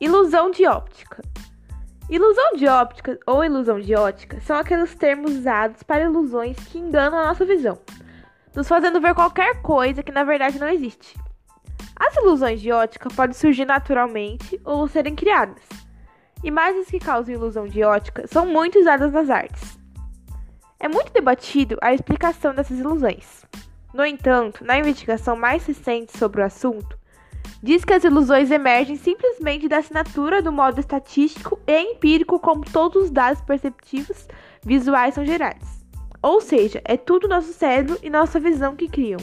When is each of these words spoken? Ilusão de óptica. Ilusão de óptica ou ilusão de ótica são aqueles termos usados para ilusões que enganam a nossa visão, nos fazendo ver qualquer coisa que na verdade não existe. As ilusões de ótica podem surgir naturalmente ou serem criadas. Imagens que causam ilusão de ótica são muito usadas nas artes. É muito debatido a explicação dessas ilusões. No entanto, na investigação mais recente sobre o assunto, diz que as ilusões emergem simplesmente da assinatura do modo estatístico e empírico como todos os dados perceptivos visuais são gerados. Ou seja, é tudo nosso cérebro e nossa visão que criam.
Ilusão 0.00 0.52
de 0.52 0.64
óptica. 0.64 1.24
Ilusão 2.08 2.52
de 2.52 2.68
óptica 2.68 3.18
ou 3.26 3.44
ilusão 3.44 3.80
de 3.80 3.96
ótica 3.96 4.40
são 4.42 4.56
aqueles 4.56 4.94
termos 4.94 5.32
usados 5.32 5.82
para 5.82 6.04
ilusões 6.04 6.56
que 6.68 6.78
enganam 6.78 7.18
a 7.18 7.26
nossa 7.26 7.44
visão, 7.44 7.80
nos 8.54 8.68
fazendo 8.68 9.00
ver 9.00 9.12
qualquer 9.12 9.60
coisa 9.60 10.00
que 10.00 10.12
na 10.12 10.22
verdade 10.22 10.60
não 10.60 10.68
existe. 10.68 11.18
As 11.96 12.14
ilusões 12.14 12.60
de 12.60 12.70
ótica 12.70 13.08
podem 13.10 13.34
surgir 13.34 13.64
naturalmente 13.64 14.60
ou 14.64 14.86
serem 14.86 15.16
criadas. 15.16 15.64
Imagens 16.44 16.86
que 16.86 17.00
causam 17.00 17.34
ilusão 17.34 17.66
de 17.66 17.82
ótica 17.82 18.24
são 18.28 18.46
muito 18.46 18.78
usadas 18.78 19.12
nas 19.12 19.28
artes. 19.28 19.80
É 20.78 20.86
muito 20.86 21.12
debatido 21.12 21.76
a 21.82 21.92
explicação 21.92 22.54
dessas 22.54 22.78
ilusões. 22.78 23.44
No 23.92 24.06
entanto, 24.06 24.64
na 24.64 24.78
investigação 24.78 25.34
mais 25.34 25.66
recente 25.66 26.16
sobre 26.16 26.40
o 26.40 26.44
assunto, 26.44 26.97
diz 27.62 27.84
que 27.84 27.92
as 27.92 28.04
ilusões 28.04 28.50
emergem 28.50 28.96
simplesmente 28.96 29.68
da 29.68 29.78
assinatura 29.78 30.42
do 30.42 30.52
modo 30.52 30.80
estatístico 30.80 31.58
e 31.66 31.92
empírico 31.92 32.38
como 32.38 32.64
todos 32.64 33.04
os 33.04 33.10
dados 33.10 33.40
perceptivos 33.42 34.28
visuais 34.64 35.14
são 35.14 35.24
gerados. 35.24 35.68
Ou 36.22 36.40
seja, 36.40 36.80
é 36.84 36.96
tudo 36.96 37.28
nosso 37.28 37.52
cérebro 37.52 37.98
e 38.02 38.10
nossa 38.10 38.40
visão 38.40 38.74
que 38.74 38.88
criam. 38.88 39.20